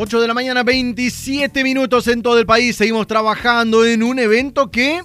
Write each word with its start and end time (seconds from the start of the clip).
8 0.00 0.20
de 0.20 0.28
la 0.28 0.34
mañana, 0.34 0.62
27 0.62 1.64
minutos 1.64 2.06
en 2.06 2.22
todo 2.22 2.38
el 2.38 2.46
país. 2.46 2.76
Seguimos 2.76 3.08
trabajando 3.08 3.84
en 3.84 4.04
un 4.04 4.20
evento 4.20 4.70
que 4.70 5.00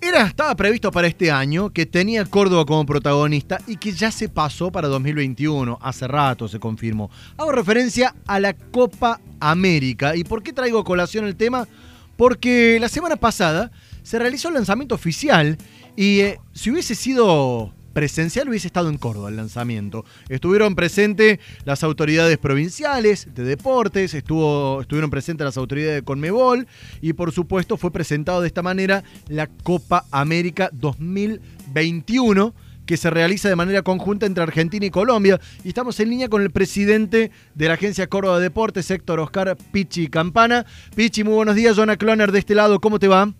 era, 0.00 0.26
estaba 0.26 0.56
previsto 0.56 0.90
para 0.90 1.06
este 1.06 1.30
año, 1.30 1.70
que 1.70 1.86
tenía 1.86 2.24
Córdoba 2.24 2.66
como 2.66 2.84
protagonista 2.84 3.60
y 3.68 3.76
que 3.76 3.92
ya 3.92 4.10
se 4.10 4.28
pasó 4.28 4.72
para 4.72 4.88
2021. 4.88 5.78
Hace 5.80 6.08
rato 6.08 6.48
se 6.48 6.58
confirmó. 6.58 7.12
Hago 7.36 7.52
referencia 7.52 8.12
a 8.26 8.40
la 8.40 8.54
Copa 8.54 9.20
América. 9.38 10.16
¿Y 10.16 10.24
por 10.24 10.42
qué 10.42 10.52
traigo 10.52 10.82
colación 10.82 11.24
el 11.24 11.36
tema? 11.36 11.68
Porque 12.16 12.78
la 12.80 12.88
semana 12.88 13.14
pasada 13.14 13.70
se 14.02 14.18
realizó 14.18 14.48
el 14.48 14.54
lanzamiento 14.54 14.96
oficial 14.96 15.56
y 15.94 16.22
eh, 16.22 16.40
si 16.54 16.72
hubiese 16.72 16.96
sido 16.96 17.72
presencial 17.98 18.48
hubiese 18.48 18.68
estado 18.68 18.90
en 18.90 18.96
Córdoba 18.96 19.28
el 19.28 19.34
lanzamiento. 19.34 20.04
Estuvieron 20.28 20.76
presentes 20.76 21.40
las 21.64 21.82
autoridades 21.82 22.38
provinciales 22.38 23.34
de 23.34 23.42
deportes, 23.42 24.14
estuvo, 24.14 24.82
estuvieron 24.82 25.10
presentes 25.10 25.44
las 25.44 25.56
autoridades 25.56 25.96
de 25.96 26.04
Conmebol 26.04 26.68
y 27.00 27.14
por 27.14 27.32
supuesto 27.32 27.76
fue 27.76 27.90
presentado 27.90 28.40
de 28.40 28.46
esta 28.46 28.62
manera 28.62 29.02
la 29.26 29.48
Copa 29.48 30.04
América 30.12 30.70
2021 30.74 32.54
que 32.86 32.96
se 32.96 33.10
realiza 33.10 33.48
de 33.48 33.56
manera 33.56 33.82
conjunta 33.82 34.26
entre 34.26 34.44
Argentina 34.44 34.86
y 34.86 34.90
Colombia. 34.90 35.40
Y 35.64 35.68
estamos 35.70 35.98
en 35.98 36.10
línea 36.10 36.28
con 36.28 36.42
el 36.42 36.52
presidente 36.52 37.32
de 37.56 37.66
la 37.66 37.74
agencia 37.74 38.06
Córdoba 38.06 38.38
Deportes, 38.38 38.88
Héctor 38.92 39.18
Oscar 39.18 39.56
Pichi 39.72 40.06
Campana. 40.06 40.66
Pichi, 40.94 41.24
muy 41.24 41.34
buenos 41.34 41.56
días. 41.56 41.74
Jonah 41.74 41.96
Cloner 41.96 42.30
de 42.30 42.38
este 42.38 42.54
lado, 42.54 42.78
¿cómo 42.78 43.00
te 43.00 43.08
va? 43.08 43.32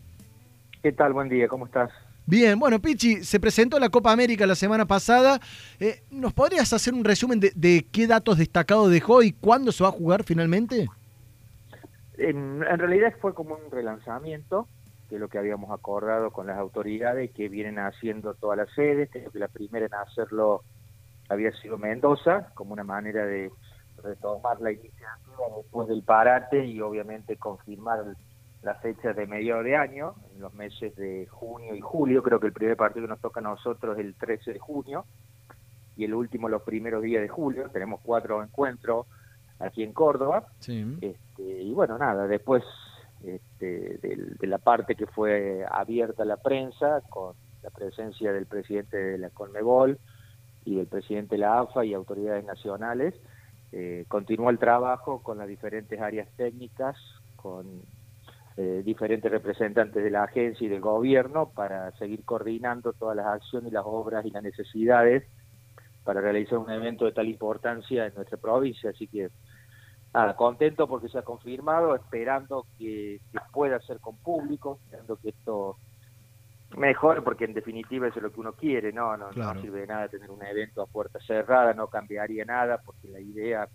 ¿Qué 0.83 0.91
tal? 0.91 1.13
Buen 1.13 1.29
día, 1.29 1.47
¿cómo 1.47 1.67
estás? 1.67 1.93
Bien, 2.31 2.59
bueno, 2.59 2.79
Pichi, 2.79 3.25
se 3.25 3.41
presentó 3.41 3.79
la 3.79 3.89
Copa 3.89 4.13
América 4.13 4.47
la 4.47 4.55
semana 4.55 4.85
pasada. 4.85 5.41
Eh, 5.81 6.03
¿Nos 6.11 6.35
podrías 6.35 6.71
hacer 6.75 6.93
un 6.93 7.03
resumen 7.03 7.41
de, 7.41 7.87
qué 7.91 8.07
datos 8.07 8.37
destacados 8.37 8.91
dejó 8.91 9.23
y 9.23 9.33
cuándo 9.33 9.73
se 9.73 9.83
va 9.83 9.89
a 9.89 9.93
jugar 9.93 10.25
finalmente? 10.25 10.89
En, 12.19 12.61
realidad 12.61 13.15
fue 13.19 13.33
como 13.33 13.55
un 13.55 13.71
relanzamiento, 13.71 14.69
que 15.09 15.15
es 15.15 15.21
lo 15.23 15.29
que 15.29 15.39
habíamos 15.39 15.71
acordado 15.71 16.31
con 16.31 16.47
las 16.47 16.59
autoridades 16.59 17.31
que 17.31 17.49
vienen 17.49 17.79
haciendo 17.79 18.35
todas 18.35 18.59
las 18.59 18.75
sedes. 18.75 19.09
Creo 19.11 19.31
que 19.31 19.39
la 19.39 19.49
primera 19.49 19.87
en 19.87 19.95
hacerlo 19.95 20.65
había 21.31 21.51
sido 21.63 21.79
Mendoza, 21.79 22.51
como 22.53 22.75
una 22.75 22.85
manera 22.85 23.25
de 23.25 23.51
retomar 24.03 24.61
la 24.61 24.73
iniciativa 24.73 25.17
después 25.57 25.89
del 25.89 26.03
parate 26.03 26.67
y 26.67 26.79
obviamente 26.83 27.37
confirmar 27.37 28.01
el 28.01 28.17
las 28.63 28.81
fechas 28.81 29.15
de 29.17 29.27
medio 29.27 29.63
de 29.63 29.77
año, 29.77 30.15
en 30.35 30.41
los 30.41 30.53
meses 30.55 30.95
de 30.97 31.27
junio 31.27 31.75
y 31.75 31.81
julio, 31.81 32.23
creo 32.23 32.41
que 32.41 32.49
el 32.49 32.53
primer 32.53 32.77
partido 32.77 33.07
que 33.07 33.11
nos 33.11 33.21
toca 33.21 33.41
a 33.41 33.43
nosotros 33.43 33.99
es 33.99 34.05
el 34.05 34.15
13 34.15 34.55
de 34.55 34.59
junio 34.59 35.05
y 35.97 36.05
el 36.05 36.15
último 36.15 36.49
los 36.49 36.63
primeros 36.63 37.03
días 37.03 37.23
de 37.23 37.29
julio, 37.29 37.69
tenemos 37.71 38.01
cuatro 38.03 38.43
encuentros 38.43 39.07
aquí 39.59 39.83
en 39.83 39.93
Córdoba. 39.93 40.47
Este, 41.01 41.63
y 41.63 41.73
bueno, 41.73 41.99
nada, 41.99 42.27
después 42.27 42.63
este, 43.23 43.99
de, 43.99 44.47
la 44.47 44.59
parte 44.59 44.95
que 44.95 45.07
fue 45.07 45.65
abierta 45.69 46.23
a 46.23 46.27
la 46.27 46.37
prensa, 46.37 47.01
con 47.09 47.35
la 47.63 47.71
presencia 47.71 48.33
del 48.33 48.47
presidente 48.47 48.97
de 48.97 49.19
la 49.19 49.31
Conmebol 49.31 49.99
y 50.65 50.77
del 50.77 50.87
presidente 50.87 51.35
de 51.35 51.41
la 51.41 51.61
AFA 51.61 51.85
y 51.85 51.95
autoridades 51.95 52.45
nacionales, 52.45 53.15
eh, 53.73 54.05
continuó 54.07 54.51
el 54.51 54.59
trabajo 54.59 55.21
con 55.23 55.39
las 55.39 55.49
diferentes 55.49 56.01
áreas 56.01 56.29
técnicas, 56.37 56.97
con 57.37 57.83
eh, 58.61 58.83
diferentes 58.85 59.31
representantes 59.31 60.03
de 60.03 60.11
la 60.11 60.25
agencia 60.25 60.67
y 60.67 60.69
del 60.69 60.81
gobierno 60.81 61.53
para 61.55 61.93
seguir 61.93 62.25
coordinando 62.25 62.93
todas 62.93 63.17
las 63.17 63.27
acciones 63.27 63.71
y 63.71 63.75
las 63.75 63.85
obras 63.87 64.27
y 64.27 64.31
las 64.31 64.43
necesidades 64.43 65.23
para 66.03 66.21
realizar 66.21 66.59
un 66.59 66.69
evento 66.69 67.05
de 67.05 67.13
tal 67.13 67.29
importancia 67.29 68.07
en 68.07 68.15
nuestra 68.17 68.37
provincia. 68.37 68.91
Así 68.91 69.07
que, 69.07 69.29
nada, 70.13 70.35
contento 70.35 70.89
porque 70.89 71.09
se 71.09 71.19
ha 71.19 71.23
confirmado, 71.23 71.95
esperando 71.95 72.67
que, 72.77 73.21
pueda 73.53 73.79
ser 73.79 74.01
con 74.01 74.17
público, 74.17 74.81
esperando 74.83 75.19
que 75.19 75.29
esto 75.29 75.77
mejore, 76.77 77.23
porque 77.23 77.45
en 77.45 77.55
definitiva 77.55 78.09
eso 78.09 78.19
es 78.19 78.25
lo 78.25 78.33
que 78.33 78.41
uno 78.41 78.55
quiere, 78.55 78.93
¿no? 78.93 79.17
No, 79.17 79.31
no 79.31 79.61
sirve 79.61 79.83
de 79.83 79.87
nada 79.87 80.09
tener 80.09 80.33
un 80.33 80.45
evento 80.45 80.83
a 80.83 80.87
puerta 80.87 81.21
cerrada, 81.21 81.75
no 81.75 81.87
cambiaría 81.87 82.45
nada, 82.45 82.83
porque 82.85 83.07
la 83.07 83.21
idea 83.21 83.69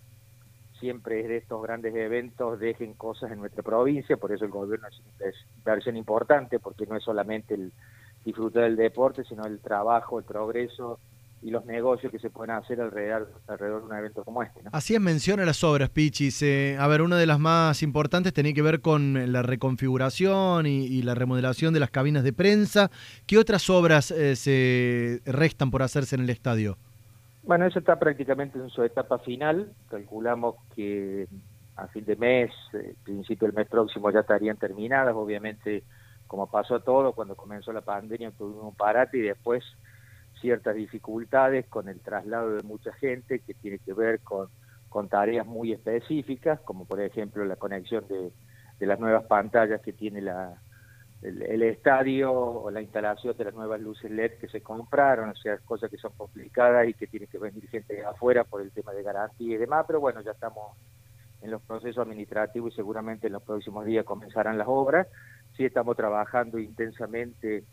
siempre 0.80 1.20
es 1.20 1.28
de 1.28 1.36
estos 1.38 1.62
grandes 1.62 1.94
eventos 1.94 2.58
dejen 2.58 2.94
cosas 2.94 3.30
en 3.32 3.38
nuestra 3.38 3.62
provincia, 3.62 4.16
por 4.16 4.32
eso 4.32 4.44
el 4.44 4.50
gobierno 4.50 4.88
es 4.88 5.00
una 5.00 5.32
inversión 5.58 5.96
importante, 5.96 6.58
porque 6.58 6.86
no 6.86 6.96
es 6.96 7.04
solamente 7.04 7.54
el 7.54 7.72
disfrutar 8.24 8.64
del 8.64 8.76
deporte, 8.76 9.24
sino 9.24 9.44
el 9.44 9.60
trabajo, 9.60 10.18
el 10.18 10.24
progreso 10.24 10.98
y 11.42 11.50
los 11.50 11.66
negocios 11.66 12.10
que 12.10 12.18
se 12.18 12.30
pueden 12.30 12.56
hacer 12.56 12.80
alrededor, 12.80 13.30
alrededor 13.48 13.82
de 13.82 13.86
un 13.86 13.96
evento 13.98 14.24
como 14.24 14.42
este. 14.42 14.60
Así 14.72 14.94
es, 14.94 15.00
menciona 15.00 15.44
las 15.44 15.62
obras, 15.62 15.90
Pichis. 15.90 16.42
a 16.42 16.86
ver, 16.86 17.02
una 17.02 17.18
de 17.18 17.26
las 17.26 17.38
más 17.38 17.82
importantes 17.82 18.32
tenía 18.32 18.54
que 18.54 18.62
ver 18.62 18.80
con 18.80 19.30
la 19.30 19.42
reconfiguración 19.42 20.66
y, 20.66 21.02
la 21.02 21.14
remodelación 21.14 21.74
de 21.74 21.80
las 21.80 21.90
cabinas 21.90 22.24
de 22.24 22.32
prensa. 22.32 22.90
¿Qué 23.26 23.36
otras 23.36 23.68
obras 23.68 24.10
eh, 24.10 24.36
se 24.36 25.20
restan 25.26 25.70
por 25.70 25.82
hacerse 25.82 26.16
en 26.16 26.22
el 26.22 26.30
estadio? 26.30 26.78
Bueno, 27.46 27.66
eso 27.66 27.78
está 27.78 27.98
prácticamente 27.98 28.58
en 28.58 28.70
su 28.70 28.82
etapa 28.82 29.18
final. 29.18 29.70
Calculamos 29.90 30.56
que 30.74 31.28
a 31.76 31.86
fin 31.88 32.04
de 32.06 32.16
mes, 32.16 32.50
eh, 32.72 32.94
principio 33.04 33.46
del 33.46 33.54
mes 33.54 33.68
próximo 33.68 34.10
ya 34.10 34.20
estarían 34.20 34.56
terminadas. 34.56 35.14
Obviamente, 35.14 35.84
como 36.26 36.50
pasó 36.50 36.80
todo, 36.80 37.12
cuando 37.12 37.36
comenzó 37.36 37.70
la 37.72 37.82
pandemia 37.82 38.30
tuvimos 38.30 38.64
un 38.64 38.74
parate 38.74 39.18
y 39.18 39.22
después 39.22 39.62
ciertas 40.40 40.74
dificultades 40.74 41.66
con 41.66 41.88
el 41.88 42.00
traslado 42.00 42.56
de 42.56 42.62
mucha 42.62 42.92
gente 42.94 43.40
que 43.40 43.52
tiene 43.52 43.78
que 43.78 43.92
ver 43.92 44.20
con, 44.20 44.48
tareas 45.10 45.44
muy 45.44 45.72
específicas, 45.72 46.60
como 46.60 46.86
por 46.86 47.00
ejemplo 47.00 47.44
la 47.44 47.56
conexión 47.56 48.06
de, 48.08 48.32
de 48.78 48.86
las 48.86 49.00
nuevas 49.00 49.24
pantallas 49.24 49.80
que 49.80 49.92
tiene 49.92 50.20
la, 50.20 50.62
el, 51.22 51.62
estadio 51.62 52.32
o 52.32 52.70
la 52.70 52.82
instalación 52.82 53.36
de 53.36 53.44
las 53.44 53.54
nuevas 53.54 53.80
luces 53.80 54.10
LED 54.10 54.32
que 54.38 54.48
se 54.48 54.60
compraron, 54.60 55.30
o 55.30 55.34
sea, 55.36 55.56
cosas 55.58 55.90
que 55.90 55.96
son 55.96 56.12
complicadas 56.16 56.86
y 56.88 56.94
que 56.94 57.06
tiene 57.06 57.26
que 57.26 57.38
venir 57.38 57.66
gente 57.68 57.94
de 57.94 58.04
afuera 58.04 58.44
por 58.44 58.60
el 58.60 58.70
tema 58.72 58.92
de 58.92 59.02
garantía 59.02 59.54
y 59.54 59.58
demás, 59.58 59.84
pero 59.86 60.00
bueno, 60.00 60.20
ya 60.20 60.32
estamos 60.32 60.76
en 61.42 61.50
los 61.50 61.62
procesos 61.62 62.04
administrativos 62.04 62.72
y 62.72 62.76
seguramente 62.76 63.26
en 63.26 63.34
los 63.34 63.42
próximos 63.42 63.84
días 63.84 64.04
comenzarán 64.04 64.58
las 64.58 64.68
obras. 64.68 65.06
Sí 65.56 65.64
estamos 65.64 65.96
trabajando 65.96 66.58
intensamente 66.58 67.64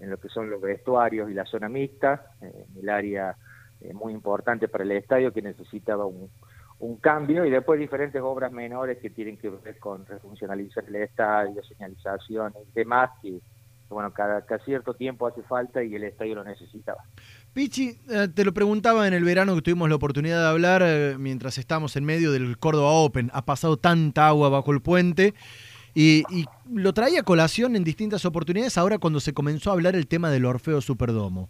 en 0.00 0.10
lo 0.10 0.18
que 0.18 0.28
son 0.28 0.50
los 0.50 0.60
vestuarios 0.60 1.30
y 1.30 1.34
la 1.34 1.44
zona 1.44 1.68
mixta, 1.68 2.30
en 2.40 2.78
el 2.80 2.88
área 2.88 3.36
eh, 3.80 3.92
muy 3.92 4.12
importante 4.12 4.68
para 4.68 4.84
el 4.84 4.92
estadio 4.92 5.32
que 5.32 5.42
necesitaba 5.42 6.06
un, 6.06 6.30
un 6.78 6.96
cambio 6.96 7.44
y 7.44 7.50
después 7.50 7.80
diferentes 7.80 8.20
obras 8.22 8.52
menores 8.52 8.98
que 8.98 9.10
tienen 9.10 9.36
que 9.38 9.48
ver 9.48 9.78
con 9.78 10.04
refuncionalizar 10.06 10.84
el 10.88 10.96
estadio, 10.96 11.62
señalización 11.64 12.52
y 12.62 12.72
demás 12.74 13.10
que 13.22 13.40
bueno, 13.88 14.12
cada, 14.12 14.44
cierto 14.64 14.94
tiempo 14.94 15.26
hace 15.26 15.42
falta 15.42 15.82
y 15.82 15.94
el 15.94 16.04
estadio 16.04 16.34
lo 16.34 16.44
necesitaba. 16.44 17.04
Pichi, 17.52 17.96
eh, 18.08 18.28
te 18.34 18.44
lo 18.44 18.52
preguntaba 18.52 19.06
en 19.06 19.14
el 19.14 19.24
verano 19.24 19.54
que 19.54 19.62
tuvimos 19.62 19.88
la 19.88 19.94
oportunidad 19.94 20.40
de 20.40 20.48
hablar 20.48 20.82
eh, 20.84 21.16
mientras 21.18 21.56
estamos 21.58 21.96
en 21.96 22.04
medio 22.04 22.32
del 22.32 22.58
Córdoba 22.58 22.90
Open. 22.90 23.30
Ha 23.32 23.44
pasado 23.44 23.76
tanta 23.76 24.26
agua 24.26 24.48
bajo 24.48 24.72
el 24.72 24.82
puente 24.82 25.34
y, 25.94 26.24
lo 26.70 26.92
traía 26.92 27.20
a 27.20 27.22
colación 27.22 27.76
en 27.76 27.84
distintas 27.84 28.24
oportunidades 28.24 28.76
ahora 28.76 28.98
cuando 28.98 29.20
se 29.20 29.32
comenzó 29.32 29.70
a 29.70 29.74
hablar 29.74 29.94
el 29.94 30.08
tema 30.08 30.30
del 30.30 30.44
Orfeo 30.44 30.80
Superdomo. 30.80 31.48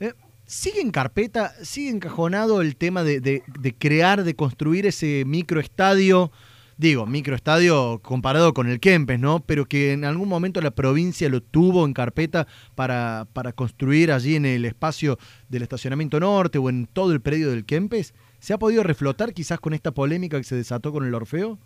Eh, 0.00 0.14
¿Sigue 0.48 0.80
en 0.80 0.92
carpeta, 0.92 1.50
sigue 1.62 1.90
encajonado 1.90 2.62
el 2.62 2.74
tema 2.74 3.02
de, 3.04 3.42
crear, 3.78 4.24
de 4.24 4.34
construir 4.34 4.86
ese 4.86 5.24
microestadio? 5.26 6.30
Digo, 6.78 7.04
microestadio 7.04 8.00
comparado 8.02 8.54
con 8.54 8.66
el 8.66 8.80
Kempes, 8.80 9.20
¿no? 9.20 9.40
Pero 9.40 9.66
que 9.66 9.92
en 9.92 10.06
algún 10.06 10.26
momento 10.26 10.62
la 10.62 10.70
provincia 10.70 11.28
lo 11.28 11.42
tuvo 11.42 11.84
en 11.84 11.92
carpeta 11.92 12.46
para, 12.74 13.26
para 13.34 13.52
construir 13.52 14.10
allí 14.10 14.36
en 14.36 14.46
el 14.46 14.64
espacio 14.64 15.18
del 15.50 15.64
estacionamiento 15.64 16.18
norte 16.18 16.56
o 16.56 16.70
en 16.70 16.86
todo 16.86 17.12
el 17.12 17.20
predio 17.20 17.50
del 17.50 17.66
Kempes. 17.66 18.14
¿Se 18.38 18.54
ha 18.54 18.58
podido 18.58 18.82
reflotar 18.82 19.34
quizás 19.34 19.60
con 19.60 19.74
esta 19.74 19.90
polémica 19.90 20.38
que 20.38 20.44
se 20.44 20.56
desató 20.56 20.92
con 20.92 21.04
el 21.04 21.14
Orfeo? 21.14 21.58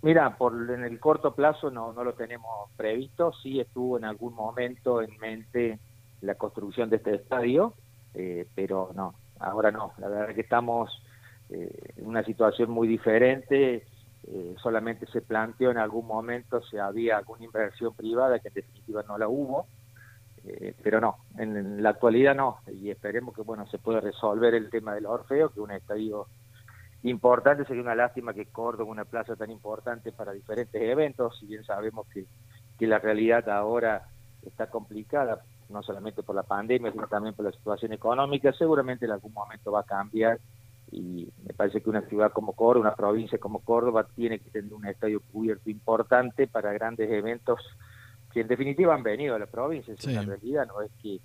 Mira, 0.00 0.38
por 0.38 0.54
en 0.70 0.84
el 0.84 0.98
corto 1.00 1.34
plazo 1.34 1.70
no, 1.70 1.92
no 1.92 2.02
lo 2.02 2.14
tenemos 2.14 2.70
previsto. 2.78 3.34
Sí 3.42 3.60
estuvo 3.60 3.98
en 3.98 4.06
algún 4.06 4.32
momento 4.32 5.02
en 5.02 5.14
mente 5.18 5.78
la 6.22 6.36
construcción 6.36 6.88
de 6.88 6.96
este 6.96 7.14
estadio, 7.16 7.74
eh, 8.16 8.46
pero 8.54 8.90
no, 8.94 9.14
ahora 9.38 9.70
no. 9.70 9.92
La 9.98 10.08
verdad 10.08 10.34
que 10.34 10.40
estamos 10.40 11.02
eh, 11.50 11.92
en 11.96 12.06
una 12.06 12.24
situación 12.24 12.70
muy 12.70 12.88
diferente. 12.88 13.86
Eh, 14.28 14.56
solamente 14.60 15.06
se 15.06 15.20
planteó 15.20 15.70
en 15.70 15.78
algún 15.78 16.06
momento 16.06 16.62
si 16.62 16.78
había 16.78 17.18
alguna 17.18 17.44
inversión 17.44 17.94
privada, 17.94 18.38
que 18.38 18.48
en 18.48 18.54
definitiva 18.54 19.04
no 19.06 19.18
la 19.18 19.28
hubo, 19.28 19.66
pero 20.82 21.00
no, 21.00 21.16
en, 21.38 21.82
la 21.82 21.90
actualidad 21.90 22.34
no. 22.34 22.58
Y 22.72 22.90
esperemos 22.90 23.34
que 23.34 23.42
bueno 23.42 23.66
se 23.66 23.78
pueda 23.78 24.00
resolver 24.00 24.54
el 24.54 24.70
tema 24.70 24.94
del 24.94 25.06
Orfeo, 25.06 25.48
que 25.48 25.60
es 25.60 25.64
un 25.64 25.72
estadio 25.72 26.26
importante. 27.02 27.64
Sería 27.64 27.82
una 27.82 27.94
lástima 27.94 28.32
que 28.32 28.46
Córdoba, 28.46 28.90
una 28.90 29.04
plaza 29.04 29.36
tan 29.36 29.50
importante 29.50 30.12
para 30.12 30.32
diferentes 30.32 30.80
eventos, 30.80 31.38
si 31.38 31.46
bien 31.46 31.64
sabemos 31.64 32.06
que, 32.08 32.26
que 32.78 32.86
la 32.86 32.98
realidad 32.98 33.48
ahora 33.48 34.08
está 34.44 34.68
complicada 34.70 35.42
no 35.68 35.82
solamente 35.82 36.22
por 36.22 36.36
la 36.36 36.42
pandemia, 36.42 36.92
sino 36.92 37.06
también 37.06 37.34
por 37.34 37.44
la 37.44 37.52
situación 37.52 37.92
económica, 37.92 38.52
seguramente 38.52 39.04
en 39.04 39.12
algún 39.12 39.32
momento 39.32 39.72
va 39.72 39.80
a 39.80 39.84
cambiar 39.84 40.38
y 40.92 41.28
parece 41.56 41.80
que 41.80 41.90
una 41.90 42.02
ciudad 42.02 42.32
como 42.32 42.52
Córdoba, 42.52 42.88
una 42.88 42.94
provincia 42.94 43.38
como 43.38 43.60
Córdoba, 43.60 44.06
tiene 44.14 44.38
que 44.38 44.50
tener 44.50 44.72
un 44.72 44.86
estadio 44.86 45.20
cubierto 45.32 45.68
importante 45.68 46.46
para 46.46 46.72
grandes 46.72 47.10
eventos 47.10 47.60
que 48.32 48.42
en 48.42 48.48
definitiva 48.48 48.94
han 48.94 49.02
venido 49.02 49.34
a 49.34 49.38
la 49.38 49.46
provincia. 49.46 49.94
Es 49.94 50.04
una 50.04 50.22
realidad, 50.22 50.66
no 50.66 50.82
es 50.82 50.90
que 51.02 51.20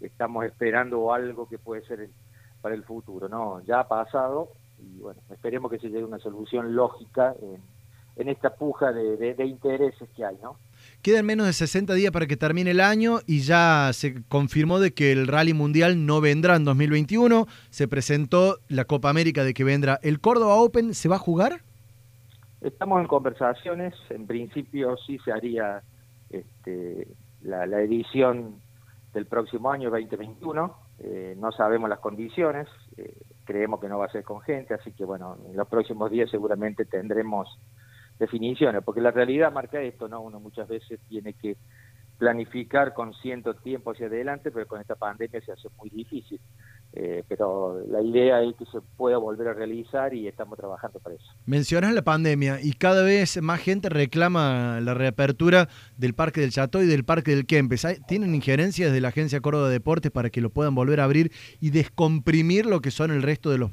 estamos 0.00 0.44
esperando 0.44 1.12
algo 1.12 1.48
que 1.48 1.58
puede 1.58 1.82
ser 1.82 2.08
para 2.60 2.74
el 2.74 2.84
futuro, 2.84 3.28
no, 3.28 3.60
ya 3.64 3.80
ha 3.80 3.88
pasado 3.88 4.52
y 4.78 5.00
bueno, 5.00 5.20
esperemos 5.30 5.70
que 5.70 5.78
se 5.78 5.88
llegue 5.88 6.02
a 6.02 6.06
una 6.06 6.18
solución 6.18 6.74
lógica 6.74 7.34
en, 8.16 8.28
esta 8.28 8.54
puja 8.54 8.92
de, 8.92 9.34
intereses 9.44 10.08
que 10.10 10.24
hay, 10.24 10.36
¿no? 10.42 10.56
Quedan 11.02 11.26
menos 11.26 11.46
de 11.46 11.52
60 11.52 11.94
días 11.94 12.12
para 12.12 12.26
que 12.26 12.36
termine 12.36 12.70
el 12.70 12.80
año 12.80 13.18
y 13.26 13.40
ya 13.40 13.90
se 13.92 14.22
confirmó 14.24 14.78
de 14.78 14.94
que 14.94 15.12
el 15.12 15.26
Rally 15.26 15.54
Mundial 15.54 16.06
no 16.06 16.20
vendrá 16.20 16.56
en 16.56 16.64
2021. 16.64 17.46
Se 17.70 17.88
presentó 17.88 18.58
la 18.68 18.84
Copa 18.84 19.10
América 19.10 19.44
de 19.44 19.54
que 19.54 19.64
vendrá. 19.64 19.98
¿El 20.02 20.20
Córdoba 20.20 20.54
Open 20.56 20.94
se 20.94 21.08
va 21.08 21.16
a 21.16 21.18
jugar? 21.18 21.62
Estamos 22.60 23.00
en 23.00 23.08
conversaciones. 23.08 23.94
En 24.10 24.26
principio 24.26 24.96
sí 25.06 25.18
se 25.24 25.32
haría 25.32 25.82
este, 26.30 27.08
la, 27.42 27.64
edición 27.80 28.60
del 29.12 29.26
próximo 29.26 29.70
año 29.70 29.90
2021. 29.90 30.76
Eh, 31.00 31.34
no 31.38 31.50
sabemos 31.50 31.90
las 31.90 31.98
condiciones. 31.98 32.68
Eh, 32.96 33.12
creemos 33.44 33.80
que 33.80 33.88
no 33.88 33.98
va 33.98 34.06
a 34.06 34.12
ser 34.12 34.24
con 34.24 34.40
gente, 34.40 34.74
así 34.74 34.92
que 34.92 35.04
bueno, 35.04 35.36
en 35.48 35.56
los 35.56 35.68
próximos 35.68 36.10
días 36.10 36.30
seguramente 36.30 36.84
tendremos 36.84 37.48
definiciones, 38.18 38.82
porque 38.84 39.00
la 39.00 39.10
realidad 39.10 39.52
marca 39.52 39.80
esto, 39.80 40.08
¿no? 40.08 40.20
Uno 40.20 40.40
muchas 40.40 40.68
veces 40.68 41.00
tiene 41.08 41.34
que 41.34 41.56
planificar 42.18 42.94
con 42.94 43.14
cierto 43.14 43.54
tiempo 43.54 43.90
hacia 43.90 44.06
adelante, 44.06 44.52
pero 44.52 44.66
con 44.68 44.80
esta 44.80 44.94
pandemia 44.94 45.40
se 45.40 45.50
hace 45.50 45.68
muy 45.76 45.90
difícil. 45.90 46.40
Eh, 46.94 47.24
pero 47.26 47.82
la 47.88 48.02
idea 48.02 48.42
es 48.42 48.54
que 48.54 48.66
se 48.66 48.80
pueda 48.96 49.16
volver 49.16 49.48
a 49.48 49.54
realizar 49.54 50.12
y 50.12 50.28
estamos 50.28 50.58
trabajando 50.58 51.00
para 51.00 51.16
eso. 51.16 51.24
Mencionas 51.46 51.94
la 51.94 52.02
pandemia 52.02 52.60
y 52.62 52.74
cada 52.74 53.02
vez 53.02 53.40
más 53.40 53.60
gente 53.60 53.88
reclama 53.88 54.78
la 54.80 54.92
reapertura 54.92 55.68
del 55.96 56.14
Parque 56.14 56.42
del 56.42 56.50
Chateau 56.50 56.82
y 56.82 56.86
del 56.86 57.04
Parque 57.04 57.34
del 57.34 57.46
Kempes. 57.46 57.86
¿Tienen 58.06 58.34
injerencias 58.34 58.92
de 58.92 59.00
la 59.00 59.08
Agencia 59.08 59.40
Córdoba 59.40 59.68
de 59.68 59.72
Deportes 59.72 60.12
para 60.12 60.28
que 60.28 60.42
lo 60.42 60.50
puedan 60.50 60.74
volver 60.74 61.00
a 61.00 61.04
abrir 61.04 61.32
y 61.60 61.70
descomprimir 61.70 62.66
lo 62.66 62.80
que 62.80 62.90
son 62.90 63.10
el 63.10 63.22
resto 63.22 63.50
de 63.50 63.58
los, 63.58 63.72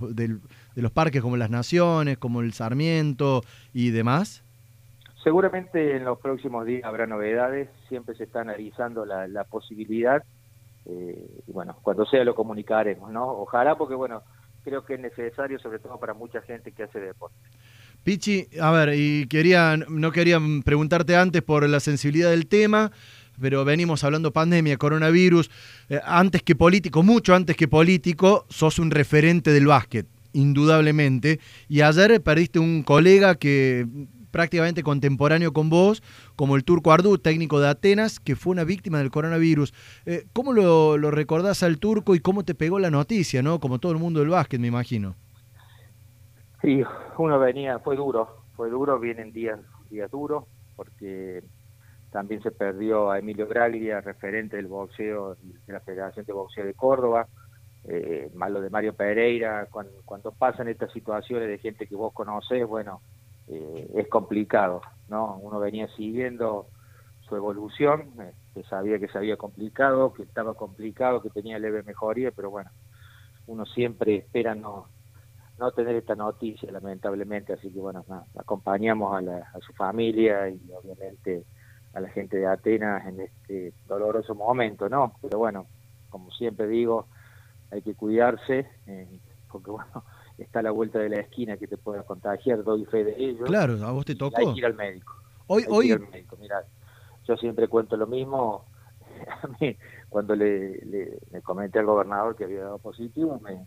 de 0.79 0.83
los 0.83 0.91
parques 0.91 1.21
como 1.21 1.35
las 1.35 1.49
Naciones, 1.49 2.17
como 2.17 2.39
el 2.39 2.53
Sarmiento 2.53 3.41
y 3.73 3.89
demás? 3.91 4.43
Seguramente 5.23 5.97
en 5.97 6.05
los 6.05 6.17
próximos 6.19 6.65
días 6.65 6.85
habrá 6.85 7.05
novedades, 7.05 7.67
siempre 7.89 8.15
se 8.15 8.23
está 8.23 8.41
analizando 8.41 9.05
la, 9.05 9.27
la 9.27 9.43
posibilidad 9.43 10.23
eh, 10.85 11.41
y 11.47 11.51
bueno, 11.51 11.75
cuando 11.81 12.05
sea 12.05 12.23
lo 12.23 12.33
comunicaremos, 12.33 13.11
¿no? 13.11 13.27
Ojalá 13.27 13.77
porque, 13.77 13.95
bueno, 13.95 14.23
creo 14.63 14.85
que 14.85 14.93
es 14.93 14.99
necesario, 14.99 15.59
sobre 15.59 15.79
todo 15.79 15.99
para 15.99 16.13
mucha 16.13 16.41
gente 16.41 16.71
que 16.71 16.83
hace 16.83 16.99
deporte. 16.99 17.35
Pichi, 18.03 18.47
a 18.61 18.71
ver, 18.71 18.93
y 18.95 19.27
quería, 19.27 19.75
no 19.77 20.11
quería 20.11 20.39
preguntarte 20.63 21.17
antes 21.17 21.41
por 21.41 21.67
la 21.67 21.81
sensibilidad 21.81 22.29
del 22.29 22.47
tema, 22.47 22.91
pero 23.39 23.65
venimos 23.65 24.03
hablando 24.03 24.31
pandemia, 24.31 24.77
coronavirus, 24.77 25.51
eh, 25.89 25.99
antes 26.05 26.41
que 26.41 26.55
político, 26.55 27.03
mucho 27.03 27.35
antes 27.35 27.57
que 27.57 27.67
político, 27.67 28.45
sos 28.49 28.79
un 28.79 28.91
referente 28.91 29.51
del 29.51 29.67
básquet, 29.67 30.07
indudablemente, 30.33 31.39
y 31.67 31.81
ayer 31.81 32.21
perdiste 32.21 32.59
un 32.59 32.83
colega 32.83 33.35
que 33.35 33.87
prácticamente 34.31 34.83
contemporáneo 34.83 35.53
con 35.53 35.69
vos, 35.69 36.01
como 36.35 36.55
el 36.55 36.63
turco 36.63 36.91
Ardú, 36.91 37.17
técnico 37.17 37.59
de 37.59 37.69
Atenas, 37.69 38.19
que 38.19 38.35
fue 38.35 38.51
una 38.51 38.63
víctima 38.63 38.99
del 38.99 39.11
coronavirus. 39.11 39.73
Eh, 40.05 40.25
¿Cómo 40.33 40.53
lo, 40.53 40.97
recordás 41.11 41.63
al 41.63 41.79
turco 41.79 42.15
y 42.15 42.19
cómo 42.19 42.43
te 42.43 42.55
pegó 42.55 42.79
la 42.79 42.91
noticia, 42.91 43.41
no? 43.41 43.59
Como 43.59 43.79
todo 43.79 43.91
el 43.91 43.97
mundo 43.97 44.19
del 44.19 44.29
básquet, 44.29 44.59
me 44.59 44.67
imagino. 44.67 45.15
Sí, 46.61 46.83
uno 47.17 47.39
venía, 47.39 47.79
fue 47.79 47.95
duro, 47.95 48.43
fue 48.55 48.69
duro, 48.69 48.99
vienen 48.99 49.31
días, 49.31 49.59
días 49.89 50.11
duros, 50.11 50.43
porque 50.75 51.41
también 52.11 52.41
se 52.41 52.51
perdió 52.51 53.11
a 53.11 53.19
Emilio 53.19 53.47
Graglia, 53.47 54.01
referente 54.01 54.57
del 54.57 54.67
boxeo 54.67 55.35
de 55.35 55.73
la 55.73 55.79
Federación 55.79 56.25
de 56.25 56.33
Boxeo 56.33 56.65
de 56.65 56.73
Córdoba, 56.73 57.27
eh, 57.85 58.29
malo 58.33 58.61
de 58.61 58.69
Mario 58.69 58.93
Pereira, 58.93 59.67
cuando, 59.71 59.93
cuando 60.05 60.31
pasan 60.31 60.67
estas 60.67 60.91
situaciones 60.91 61.47
de 61.47 61.57
gente 61.57 61.87
que 61.87 61.95
vos 61.95 62.13
conocés, 62.13 62.67
bueno, 62.67 63.01
eh, 63.47 63.89
es 63.95 64.07
complicado, 64.07 64.81
¿no? 65.07 65.37
Uno 65.37 65.59
venía 65.59 65.87
siguiendo 65.95 66.67
su 67.21 67.35
evolución, 67.35 68.11
que 68.15 68.59
este, 68.59 68.63
sabía 68.69 68.99
que 68.99 69.07
se 69.07 69.17
había 69.17 69.37
complicado, 69.37 70.13
que 70.13 70.23
estaba 70.23 70.55
complicado, 70.55 71.21
que 71.21 71.29
tenía 71.29 71.59
leve 71.59 71.83
mejoría, 71.83 72.31
pero 72.31 72.49
bueno, 72.49 72.69
uno 73.47 73.65
siempre 73.65 74.17
espera 74.17 74.55
no, 74.55 74.87
no 75.57 75.71
tener 75.71 75.95
esta 75.95 76.15
noticia, 76.15 76.71
lamentablemente, 76.71 77.53
así 77.53 77.71
que 77.71 77.79
bueno, 77.79 78.05
acompañamos 78.37 79.15
a, 79.15 79.21
la, 79.21 79.37
a 79.53 79.59
su 79.59 79.73
familia 79.73 80.49
y 80.49 80.59
obviamente 80.71 81.45
a 81.93 81.99
la 81.99 82.09
gente 82.09 82.37
de 82.37 82.47
Atenas 82.47 83.07
en 83.07 83.21
este 83.21 83.73
doloroso 83.87 84.35
momento, 84.35 84.89
¿no? 84.89 85.13
Pero 85.21 85.39
bueno, 85.39 85.65
como 86.09 86.31
siempre 86.31 86.67
digo, 86.67 87.07
hay 87.71 87.81
que 87.81 87.95
cuidarse, 87.95 88.67
eh, 88.87 89.19
porque 89.51 89.71
bueno, 89.71 90.03
está 90.37 90.59
a 90.59 90.63
la 90.63 90.71
vuelta 90.71 90.99
de 90.99 91.09
la 91.09 91.19
esquina 91.21 91.57
que 91.57 91.67
te 91.67 91.77
pueda 91.77 92.03
contagiar, 92.03 92.63
doy 92.63 92.85
fe 92.85 93.03
de 93.03 93.15
ello. 93.17 93.45
Claro, 93.45 93.85
a 93.85 93.91
vos 93.91 94.05
te 94.05 94.15
tocó. 94.15 94.37
Hay 94.37 94.53
que 94.53 94.59
ir 94.59 94.65
al 94.65 94.75
médico. 94.75 95.13
Hoy, 95.47 95.65
hoy... 95.67 95.97
Mira, 96.39 96.63
yo 97.27 97.37
siempre 97.37 97.67
cuento 97.67 97.97
lo 97.97 98.07
mismo. 98.07 98.65
A 99.43 99.47
mí, 99.59 99.75
cuando 100.07 100.33
le, 100.35 100.77
le, 100.85 101.41
comenté 101.41 101.79
al 101.79 101.85
gobernador 101.85 102.37
que 102.37 102.45
había 102.45 102.61
dado 102.61 102.77
positivo, 102.77 103.37
me, 103.43 103.65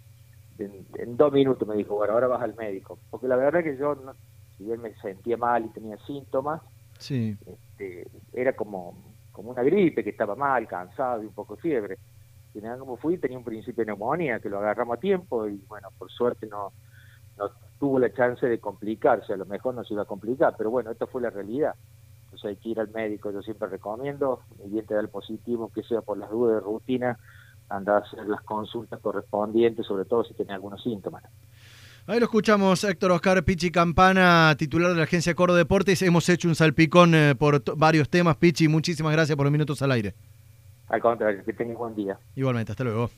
en, 0.58 1.16
dos 1.16 1.31
minutos 1.31 1.69
me 1.69 1.76
dijo, 1.76 1.96
bueno, 1.96 2.14
ahora 2.14 2.26
vas 2.26 2.43
al 2.43 2.55
médico. 2.55 2.98
Porque 3.10 3.28
la 3.28 3.37
verdad 3.37 3.62
que 3.62 3.76
yo, 3.76 3.96
si 4.56 4.64
bien 4.64 4.81
me 4.81 4.94
sentía 5.00 5.37
mal 5.37 5.66
y 5.66 5.69
tenía 5.69 5.98
síntomas, 6.06 6.62
sí. 6.98 7.37
este, 7.44 8.06
era 8.32 8.55
como, 8.55 8.96
como 9.31 9.50
una 9.50 9.62
gripe, 9.62 10.02
que 10.02 10.10
estaba 10.10 10.37
mal, 10.37 10.66
cansado 10.66 11.22
y 11.22 11.26
un 11.26 11.34
poco 11.34 11.56
de 11.56 11.62
fiebre 11.62 11.98
como 12.78 12.96
fui, 12.96 13.19
tenía 13.19 13.38
un 13.38 13.44
principio 13.44 13.82
de 13.82 13.87
neumonía 13.87 14.40
que 14.40 14.49
lo 14.49 14.58
agarramos 14.58 14.99
a 14.99 15.00
tiempo 15.00 15.49
y 15.49 15.62
bueno, 15.69 15.88
por 15.99 16.10
suerte 16.10 16.46
no, 16.46 16.72
no 17.38 17.50
tuvo 17.78 17.99
la 17.99 18.12
chance 18.12 18.46
de 18.46 18.58
complicarse, 18.58 19.32
a 19.32 19.37
lo 19.37 19.46
mejor 19.46 19.75
no 19.75 19.84
se 19.84 19.94
iba 19.94 20.02
a 20.02 20.06
complicar, 20.06 20.54
pero 20.56 20.70
bueno, 20.70 20.90
esto 20.90 21.06
fue 21.06 21.22
la 21.22 21.31
realidad. 21.31 21.75
Entonces 22.25 22.50
hay 22.50 22.56
que 22.56 22.69
ir 22.70 22.81
al 22.81 22.88
médico, 22.90 23.31
yo 23.31 23.43
siempre 23.43 23.69
recomiendo, 23.69 24.40
y 24.64 24.70
bien 24.70 24.87
te 24.87 24.94
da 24.94 25.00
el 25.00 25.08
positivo, 25.08 25.70
que 25.75 25.82
sea 25.82 26.00
por 26.00 26.19
las 26.19 26.31
dudas 26.31 26.56
de 26.56 26.60
rutina, 26.60 27.19
andar 27.69 28.02
a 28.02 28.06
hacer 28.06 28.26
las 28.26 28.43
consultas 28.43 29.00
correspondientes, 29.00 29.87
sobre 29.87 30.05
todo 30.05 30.25
si 30.25 30.34
tiene 30.34 30.52
algunos 30.52 30.82
síntomas. 30.82 31.22
Ahí 32.06 32.19
lo 32.19 32.25
escuchamos, 32.25 32.82
Héctor 32.82 33.12
Oscar 33.12 33.44
Pichi 33.44 33.70
Campana, 33.70 34.55
titular 34.58 34.91
de 34.91 34.96
la 34.96 35.05
agencia 35.05 35.34
Coro 35.34 35.55
Deportes. 35.55 36.03
Hemos 36.03 36.29
hecho 36.29 36.48
un 36.48 36.56
salpicón 36.56 37.15
eh, 37.15 37.34
por 37.36 37.62
varios 37.77 38.08
temas, 38.08 38.36
Pichi. 38.36 38.67
Muchísimas 38.67 39.12
gracias 39.12 39.36
por 39.36 39.46
los 39.46 39.53
minutos 39.53 39.82
al 39.82 39.93
aire. 39.93 40.15
Al 40.93 41.01
contrario, 41.01 41.43
que 41.43 41.55
tengas 41.55 41.79
buen 41.79 41.94
día. 41.94 42.19
Igualmente, 42.34 42.72
hasta 42.72 42.84
luego. 42.84 43.11